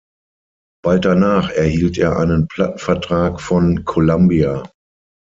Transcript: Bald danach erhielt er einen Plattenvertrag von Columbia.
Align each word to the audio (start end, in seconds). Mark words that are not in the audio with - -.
Bald 0.83 1.05
danach 1.05 1.51
erhielt 1.51 1.99
er 1.99 2.17
einen 2.17 2.47
Plattenvertrag 2.47 3.39
von 3.39 3.85
Columbia. 3.85 4.63